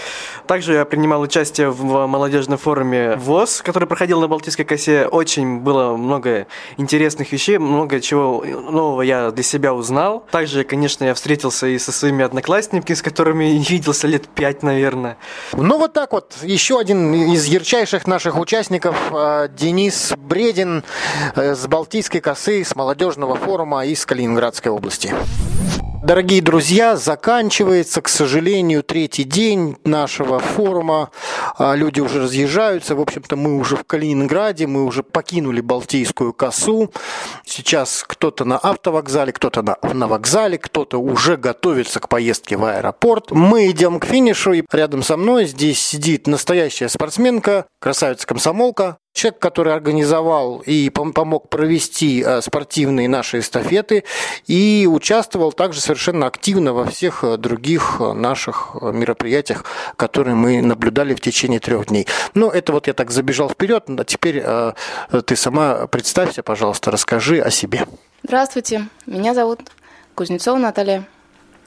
Также 0.48 0.76
я 0.76 0.86
принимал 0.86 1.20
участие 1.20 1.70
в 1.70 1.84
молодежном 1.84 2.58
форуме 2.58 3.18
ВОЗ, 3.18 3.62
который 3.62 3.90
проходил 3.90 4.22
на 4.22 4.30
Балтийской 4.30 4.64
косе. 4.64 5.06
Очень 5.08 5.60
было 5.60 5.98
много 5.98 6.48
интересных 6.78 7.34
вещей, 7.34 7.58
много 7.58 8.00
чего 8.00 8.42
нового 8.46 9.02
я 9.02 9.32
для 9.32 9.44
себя 9.50 9.74
узнал. 9.74 10.26
Также, 10.32 10.64
конечно, 10.64 11.04
я 11.04 11.14
встретился 11.14 11.68
и 11.68 11.78
со 11.80 11.92
своими 11.92 12.24
одноклассниками, 12.24 12.96
с 12.96 13.02
которыми 13.02 13.64
виделся 13.70 14.08
лет 14.08 14.28
пять, 14.28 14.64
наверное. 14.64 15.18
Ну 15.54 15.78
вот 15.78 15.94
так 15.94 16.14
вот, 16.14 16.36
еще 16.44 16.80
один 16.80 17.14
из 17.14 17.46
ярчайших 17.46 18.08
наших 18.08 18.38
участников, 18.38 18.96
э, 19.12 19.50
Денис 19.58 20.14
Бредин 20.18 20.84
э, 21.36 21.56
с 21.56 21.68
Балтийской 21.68 22.22
косы, 22.22 22.64
с 22.64 22.76
молодежного 22.76 23.36
форума 23.36 23.86
из 23.86 24.06
Калининградской 24.06 24.72
области. 24.72 25.14
Дорогие 26.02 26.42
друзья, 26.42 26.96
заканчивается, 26.96 28.02
к 28.02 28.08
сожалению, 28.08 28.84
третий 28.84 29.26
день 29.26 29.76
нашего 29.84 30.40
форума. 30.40 31.12
А, 31.58 31.76
люди 31.76 32.00
уже 32.00 32.22
разъезжаются. 32.22 32.96
В 32.96 33.02
общем-то, 33.02 33.36
мы 33.36 33.58
уже 33.58 33.76
в 33.76 33.84
Калининграде, 33.84 34.66
мы 34.66 34.86
уже 34.86 35.04
покинули 35.04 35.60
Балтийскую 35.60 36.32
косу. 36.32 36.90
Сейчас 37.46 38.06
кто-то 38.08 38.46
на 38.46 38.58
автовокзале, 38.58 39.34
кто-то 39.34 39.62
на, 39.62 39.78
на 39.84 40.08
вокзале, 40.08 40.58
кто-то 40.58 41.00
уже 41.00 41.36
готовится 41.36 42.00
к 42.00 42.08
поездке 42.08 42.56
в 42.56 42.64
аэропорт. 42.64 43.32
Мы 43.32 43.70
идем 43.70 44.00
к 44.00 44.06
финишу, 44.06 44.54
и 44.54 44.64
рядом 44.72 45.04
со 45.04 45.18
мной 45.18 45.48
здесь 45.48 45.86
сидит 45.86 46.28
настоящая 46.28 46.88
спортсменка, 46.88 47.66
красавица-комсомолка, 47.82 49.00
человек, 49.14 49.40
который 49.40 49.74
организовал 49.74 50.60
и 50.66 50.90
помог 50.90 51.50
провести 51.50 52.24
э, 52.26 52.42
спортивные 52.42 53.10
наши 53.10 53.40
эстафеты 53.40 54.04
и 54.48 54.88
участвовал 54.90 55.52
также 55.52 55.82
совершенно 55.90 56.28
активно 56.28 56.74
во 56.74 56.86
всех 56.86 57.24
э, 57.24 57.38
других 57.38 57.98
э, 58.00 58.14
наших 58.14 58.76
мероприятиях, 58.82 59.66
которые 59.96 60.36
мы 60.36 60.62
наблюдали 60.62 61.16
в 61.16 61.20
течение 61.20 61.60
трех 61.60 61.88
дней. 61.88 62.06
Но 62.36 62.52
это 62.52 62.74
вот 62.74 62.86
я 62.86 62.94
так 62.94 63.10
забежал 63.10 63.50
вперед, 63.50 63.86
а 63.88 64.04
теперь 64.04 64.44
ты 65.26 65.36
сама 65.36 65.88
представься, 65.88 66.44
пожалуйста, 66.44 66.92
расскажи 66.92 67.40
о 67.40 67.50
себе. 67.50 67.88
Здравствуйте, 68.24 68.88
меня 69.08 69.34
зовут 69.34 69.62
Кузнецова 70.14 70.58
Наталья. 70.58 71.08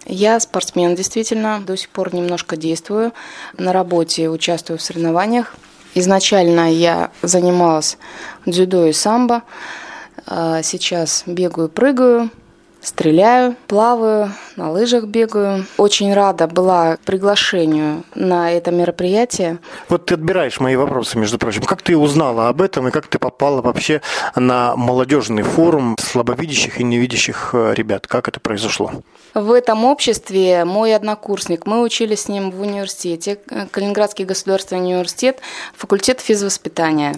Я 0.06 0.38
спортсмен, 0.38 0.94
действительно, 0.94 1.60
до 1.60 1.76
сих 1.76 1.88
пор 1.88 2.14
немножко 2.14 2.56
действую. 2.56 3.12
На 3.58 3.72
работе 3.72 4.28
участвую 4.28 4.78
в 4.78 4.82
соревнованиях– 4.82 5.54
Изначально 5.94 6.72
я 6.72 7.10
занималась 7.20 7.98
дзюдо 8.46 8.86
и 8.86 8.92
самбо. 8.92 9.42
А 10.26 10.62
сейчас 10.62 11.24
бегаю, 11.26 11.68
прыгаю. 11.68 12.30
Стреляю, 12.82 13.56
плаваю, 13.68 14.32
на 14.56 14.70
лыжах 14.70 15.04
бегаю. 15.04 15.64
Очень 15.76 16.12
рада 16.12 16.46
была 16.46 16.98
приглашению 17.04 18.04
на 18.14 18.52
это 18.52 18.70
мероприятие. 18.70 19.58
Вот 19.88 20.06
ты 20.06 20.14
отбираешь 20.14 20.60
мои 20.60 20.76
вопросы, 20.76 21.18
между 21.18 21.38
прочим. 21.38 21.62
Как 21.62 21.80
ты 21.82 21.96
узнала 21.96 22.48
об 22.48 22.60
этом 22.60 22.88
и 22.88 22.90
как 22.90 23.06
ты 23.06 23.18
попала 23.18 23.62
вообще 23.62 24.02
на 24.34 24.76
молодежный 24.76 25.44
форум 25.44 25.96
слабовидящих 26.00 26.80
и 26.80 26.84
невидящих 26.84 27.50
э, 27.52 27.74
ребят? 27.74 28.06
Как 28.06 28.28
это 28.28 28.40
произошло? 28.40 28.90
В 29.34 29.52
этом 29.52 29.84
обществе 29.84 30.64
мой 30.64 30.94
однокурсник, 30.94 31.66
мы 31.66 31.82
учились 31.82 32.22
с 32.22 32.28
ним 32.28 32.50
в 32.50 32.60
университете, 32.60 33.38
Калининградский 33.70 34.24
государственный 34.24 34.82
университет, 34.82 35.40
факультет 35.74 36.20
физвоспитания. 36.20 37.14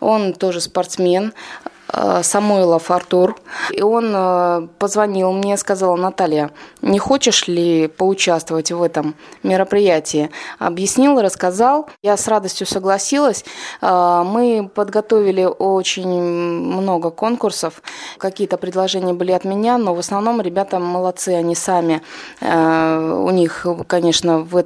Он 0.00 0.32
тоже 0.32 0.60
спортсмен, 0.60 1.32
Э, 1.64 1.79
Самойлов 2.22 2.90
Артур. 2.90 3.36
И 3.70 3.82
он 3.82 4.12
э, 4.14 4.68
позвонил 4.78 5.32
мне, 5.32 5.56
сказал, 5.56 5.96
Наталья, 5.96 6.50
не 6.82 6.98
хочешь 6.98 7.48
ли 7.48 7.88
поучаствовать 7.88 8.72
в 8.72 8.82
этом 8.82 9.14
мероприятии? 9.42 10.30
Объяснил, 10.58 11.20
рассказал. 11.20 11.88
Я 12.02 12.16
с 12.16 12.28
радостью 12.28 12.66
согласилась. 12.66 13.44
Э, 13.80 14.22
мы 14.24 14.70
подготовили 14.72 15.44
очень 15.44 16.20
много 16.20 17.10
конкурсов. 17.10 17.82
Какие-то 18.18 18.56
предложения 18.56 19.14
были 19.14 19.32
от 19.32 19.44
меня, 19.44 19.78
но 19.78 19.94
в 19.94 19.98
основном 19.98 20.40
ребята 20.40 20.78
молодцы, 20.78 21.30
они 21.30 21.54
сами. 21.54 22.02
У 22.40 23.30
них, 23.30 23.66
конечно, 23.86 24.38
в 24.38 24.64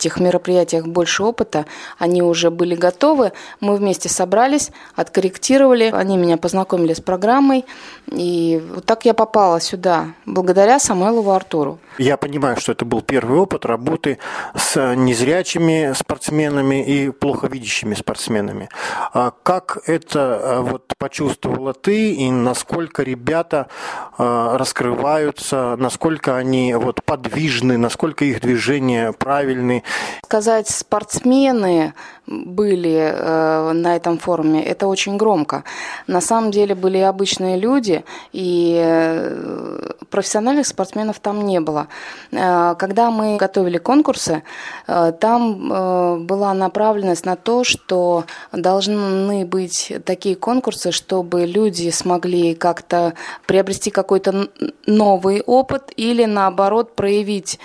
этих 0.00 0.18
мероприятиях 0.18 0.86
больше 0.86 1.22
опыта, 1.22 1.66
они 1.98 2.22
уже 2.22 2.50
были 2.50 2.74
готовы. 2.74 3.32
Мы 3.60 3.76
вместе 3.76 4.08
собрались, 4.08 4.70
откорректировали, 4.96 5.90
они 5.92 6.16
меня 6.16 6.36
познакомили 6.36 6.94
с 6.94 7.00
программой, 7.00 7.64
и 8.06 8.62
вот 8.74 8.86
так 8.86 9.04
я 9.04 9.14
попала 9.14 9.60
сюда, 9.60 10.14
благодаря 10.26 10.78
Самойлову 10.78 11.30
Артуру. 11.30 11.78
Я 11.98 12.16
понимаю, 12.16 12.56
что 12.56 12.72
это 12.72 12.84
был 12.84 13.02
первый 13.02 13.38
опыт 13.38 13.66
работы 13.66 14.18
с 14.56 14.94
незрячими 14.94 15.92
спортсменами 15.94 16.82
и 16.82 17.10
плохо 17.10 17.46
видящими 17.46 17.94
спортсменами. 17.94 18.70
А 19.12 19.32
как 19.42 19.78
это 19.86 20.40
а, 20.42 20.60
вот 20.62 20.94
почувствовала 20.96 21.74
ты 21.74 22.14
и 22.14 22.30
насколько 22.30 23.02
ребята 23.02 23.68
а, 24.16 24.56
раскрываются, 24.56 25.76
насколько 25.78 26.36
они 26.36 26.74
вот 26.74 27.04
подвижны, 27.04 27.76
насколько 27.76 28.24
их 28.24 28.40
движения 28.40 29.12
правильны? 29.12 29.84
Сказать 30.24 30.68
спортсмены 30.68 31.94
были 32.26 33.12
э, 33.12 33.72
на 33.72 33.96
этом 33.96 34.18
форуме, 34.18 34.64
это 34.64 34.86
очень 34.86 35.16
громко. 35.16 35.64
На 36.06 36.20
самом 36.20 36.52
деле 36.52 36.74
были 36.74 36.98
обычные 36.98 37.58
люди, 37.58 38.04
и 38.32 38.80
э, 38.80 39.90
профессиональных 40.10 40.66
спортсменов 40.66 41.18
там 41.18 41.44
не 41.44 41.60
было. 41.60 41.88
Э, 42.30 42.74
когда 42.78 43.10
мы 43.10 43.36
готовили 43.36 43.78
конкурсы, 43.78 44.42
э, 44.86 45.12
там 45.18 45.72
э, 45.72 46.16
была 46.18 46.54
направленность 46.54 47.26
на 47.26 47.36
то, 47.36 47.64
что 47.64 48.24
должны 48.52 49.44
быть 49.44 49.92
такие 50.04 50.36
конкурсы, 50.36 50.92
чтобы 50.92 51.46
люди 51.46 51.90
смогли 51.90 52.54
как-то 52.54 53.14
приобрести 53.46 53.90
какой-то 53.90 54.48
новый 54.86 55.42
опыт 55.42 55.92
или 55.96 56.24
наоборот 56.24 56.94
проявить 56.94 57.58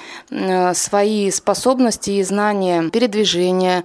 свои 0.73 1.31
способности 1.31 2.14
и 2.19 2.23
знания 2.23 2.89
передвижения, 2.89 3.83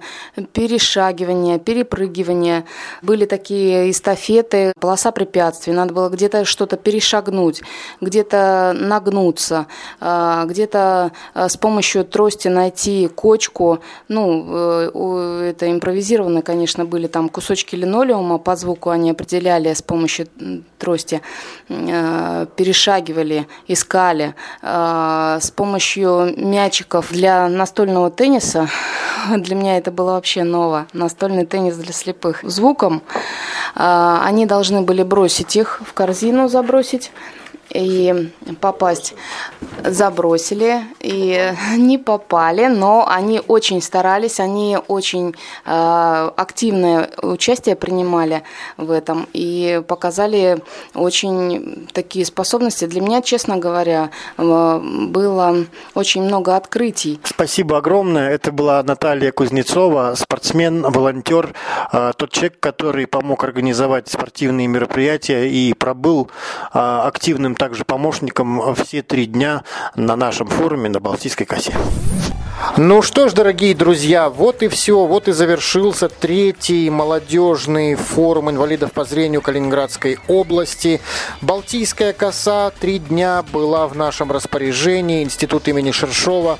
перешагивания, 0.53 1.59
перепрыгивания. 1.59 2.65
Были 3.01 3.25
такие 3.25 3.91
эстафеты, 3.91 4.73
полоса 4.79 5.11
препятствий, 5.11 5.73
надо 5.73 5.93
было 5.93 6.09
где-то 6.09 6.45
что-то 6.45 6.77
перешагнуть, 6.77 7.61
где-то 8.01 8.75
нагнуться, 8.75 9.67
где-то 9.99 11.11
э, 11.33 11.49
с 11.49 11.57
помощью 11.57 12.05
трости 12.05 12.47
найти 12.47 13.07
кочку. 13.07 13.79
Ну, 14.07 14.45
э, 14.49 15.51
это 15.51 15.71
импровизированно, 15.71 16.41
конечно, 16.41 16.85
были 16.85 17.07
там 17.07 17.29
кусочки 17.29 17.75
линолеума, 17.75 18.37
по 18.37 18.55
звуку 18.55 18.89
они 18.89 19.11
определяли 19.11 19.73
с 19.73 19.81
помощью 19.81 20.27
трости, 20.77 21.21
э, 21.69 22.45
перешагивали, 22.55 23.47
искали. 23.67 24.35
С 24.61 25.51
помощью 25.55 26.33
мячиков 26.37 27.11
для 27.11 27.47
настольного 27.47 28.09
тенниса, 28.21 28.69
для 29.35 29.55
меня 29.55 29.79
это 29.79 29.89
было 29.89 30.11
вообще 30.11 30.43
ново, 30.43 30.85
настольный 30.93 31.43
теннис 31.43 31.75
для 31.75 31.91
слепых. 31.91 32.43
Звуком 32.43 33.01
они 33.73 34.45
должны 34.45 34.81
были 34.81 35.01
бросить 35.01 35.55
их 35.55 35.81
в 35.83 35.93
корзину, 35.93 36.47
забросить 36.47 37.11
и 37.73 38.31
попасть 38.59 39.15
забросили 39.83 40.83
и 40.99 41.53
не 41.77 41.97
попали, 41.97 42.67
но 42.67 43.07
они 43.07 43.41
очень 43.47 43.81
старались, 43.81 44.39
они 44.39 44.77
очень 44.87 45.35
э, 45.65 46.31
активное 46.35 47.09
участие 47.21 47.75
принимали 47.75 48.43
в 48.77 48.91
этом 48.91 49.27
и 49.33 49.81
показали 49.87 50.61
очень 50.93 51.87
такие 51.93 52.25
способности. 52.25 52.85
Для 52.85 53.01
меня, 53.01 53.21
честно 53.21 53.57
говоря, 53.57 54.11
э, 54.37 54.79
было 55.07 55.65
очень 55.93 56.23
много 56.23 56.55
открытий. 56.55 57.19
Спасибо 57.23 57.77
огромное. 57.77 58.29
Это 58.29 58.51
была 58.51 58.83
Наталья 58.83 59.31
Кузнецова, 59.31 60.13
спортсмен, 60.15 60.81
волонтер, 60.81 61.53
э, 61.91 62.11
тот 62.17 62.31
человек, 62.31 62.59
который 62.59 63.07
помог 63.07 63.43
организовать 63.43 64.07
спортивные 64.09 64.67
мероприятия 64.67 65.49
и 65.49 65.73
пробыл 65.73 66.29
э, 66.73 66.79
активным 66.79 67.55
также 67.61 67.85
помощником 67.85 68.73
все 68.73 69.03
три 69.03 69.27
дня 69.27 69.63
на 69.95 70.15
нашем 70.15 70.47
форуме 70.47 70.89
на 70.89 70.99
Балтийской 70.99 71.45
косе. 71.45 71.75
Ну 72.77 73.01
что 73.01 73.27
ж, 73.27 73.33
дорогие 73.33 73.75
друзья, 73.75 74.29
вот 74.29 74.63
и 74.63 74.67
все. 74.67 75.05
Вот 75.05 75.27
и 75.27 75.31
завершился 75.31 76.07
третий 76.09 76.89
молодежный 76.89 77.95
форум 77.95 78.49
инвалидов 78.49 78.93
по 78.93 79.03
зрению 79.03 79.41
Калининградской 79.41 80.19
области. 80.27 81.01
Балтийская 81.41 82.13
коса 82.13 82.71
три 82.79 82.99
дня 82.99 83.43
была 83.51 83.87
в 83.87 83.97
нашем 83.97 84.31
распоряжении. 84.31 85.23
Институт 85.23 85.67
имени 85.67 85.91
Шершова 85.91 86.59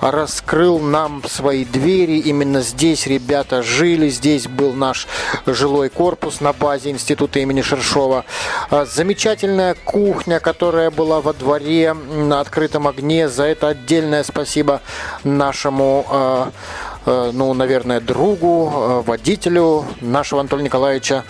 раскрыл 0.00 0.78
нам 0.78 1.24
свои 1.26 1.64
двери. 1.64 2.18
Именно 2.18 2.60
здесь 2.60 3.06
ребята 3.06 3.62
жили. 3.62 4.10
Здесь 4.10 4.46
был 4.46 4.74
наш 4.74 5.08
жилой 5.46 5.88
корпус 5.88 6.40
на 6.40 6.52
базе 6.52 6.90
Института 6.90 7.40
имени 7.40 7.62
Шершова. 7.62 8.24
А, 8.70 8.84
замечательная 8.84 9.74
кухня, 9.74 10.37
которая 10.40 10.90
была 10.90 11.20
во 11.20 11.32
дворе 11.32 11.94
на 11.94 12.40
открытом 12.40 12.86
огне. 12.88 13.28
За 13.28 13.44
это 13.44 13.68
отдельное 13.68 14.22
спасибо 14.24 14.80
нашему, 15.24 16.06
э, 16.10 16.50
э, 17.06 17.30
ну, 17.32 17.54
наверное, 17.54 18.00
другу, 18.00 18.72
э, 18.72 19.02
водителю 19.06 19.84
нашего 20.00 20.40
Анатолия 20.40 20.64
Николаевича 20.64 21.24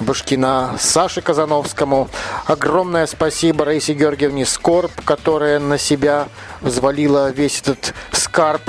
Башкина, 0.00 0.76
Саше 0.78 1.20
Казановскому. 1.20 2.08
Огромное 2.46 3.06
спасибо 3.06 3.64
Раисе 3.64 3.94
Георгиевне 3.94 4.44
Скорб, 4.46 4.90
которая 5.04 5.60
на 5.60 5.78
себя 5.78 6.28
взвалила 6.60 7.30
весь 7.30 7.60
этот 7.60 7.94
скарб 8.12 8.62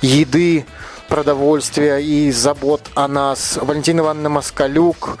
еды, 0.00 0.64
продовольствия 1.08 1.98
и 1.98 2.30
забот 2.30 2.80
о 2.94 3.06
нас. 3.06 3.58
Валентина 3.60 4.00
Ивановна 4.00 4.30
Москалюк, 4.30 5.18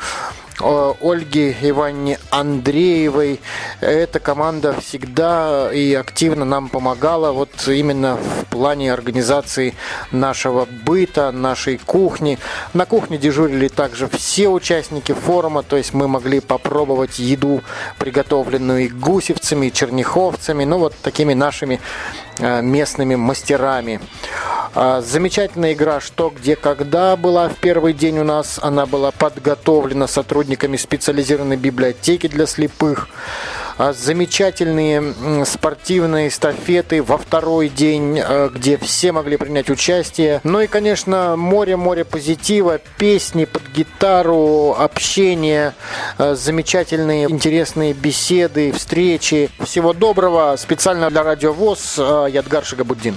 Ольги 0.62 1.56
Ивановне 1.60 2.18
Андреевой. 2.30 3.40
Эта 3.80 4.20
команда 4.20 4.74
всегда 4.80 5.72
и 5.72 5.94
активно 5.94 6.44
нам 6.44 6.68
помогала 6.68 7.32
вот 7.32 7.50
именно 7.66 8.16
в 8.16 8.46
плане 8.46 8.92
организации 8.92 9.74
нашего 10.12 10.66
быта, 10.66 11.32
нашей 11.32 11.78
кухни. 11.78 12.38
На 12.74 12.86
кухне 12.86 13.18
дежурили 13.18 13.68
также 13.68 14.08
все 14.08 14.48
участники 14.48 15.12
форума, 15.12 15.62
то 15.62 15.76
есть 15.76 15.94
мы 15.94 16.06
могли 16.06 16.40
попробовать 16.40 17.18
еду, 17.18 17.62
приготовленную 17.98 18.84
и 18.84 18.88
гусевцами, 18.88 19.66
и 19.66 19.72
черняховцами, 19.72 20.64
ну 20.64 20.78
вот 20.78 20.94
такими 21.02 21.34
нашими 21.34 21.80
э, 22.38 22.62
местными 22.62 23.16
мастерами. 23.16 24.00
А, 24.74 25.02
замечательная 25.02 25.74
игра 25.74 26.00
«Что, 26.00 26.30
где, 26.30 26.56
когда» 26.56 27.16
была 27.16 27.48
в 27.48 27.56
первый 27.56 27.92
день 27.92 28.18
у 28.18 28.24
нас. 28.24 28.58
Она 28.62 28.86
была 28.86 29.10
подготовлена 29.10 30.06
сотрудниками 30.06 30.76
специализированной 30.78 31.58
библиотеки 31.58 32.26
для 32.26 32.46
слепых. 32.46 33.08
А, 33.76 33.92
замечательные 33.92 35.44
спортивные 35.44 36.28
эстафеты 36.28 37.02
во 37.02 37.18
второй 37.18 37.68
день, 37.68 38.18
а, 38.18 38.48
где 38.48 38.78
все 38.78 39.12
могли 39.12 39.36
принять 39.36 39.68
участие. 39.68 40.40
Ну 40.42 40.60
и, 40.60 40.66
конечно, 40.66 41.36
море-море 41.36 42.06
позитива, 42.06 42.80
песни 42.96 43.44
под 43.44 43.62
гитару, 43.74 44.74
общение, 44.78 45.74
замечательные 46.18 47.30
интересные 47.30 47.92
беседы, 47.92 48.72
встречи. 48.72 49.50
Всего 49.60 49.92
доброго. 49.92 50.56
Специально 50.56 51.10
для 51.10 51.22
Радио 51.22 51.52
ВОЗ 51.52 51.98
Ядгар 51.98 52.64
Шагабуддин. 52.64 53.16